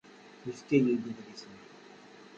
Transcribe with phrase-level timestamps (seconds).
[0.45, 1.59] Yefka-yi-d adlis-nni.